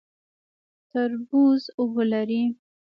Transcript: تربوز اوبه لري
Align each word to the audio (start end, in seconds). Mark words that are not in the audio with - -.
تربوز 0.91 1.61
اوبه 1.79 2.03
لري 2.11 2.43